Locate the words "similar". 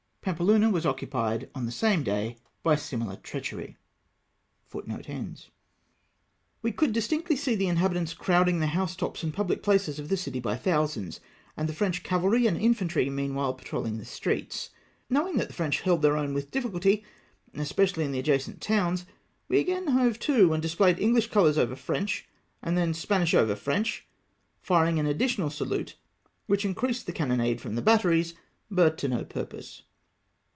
2.75-3.15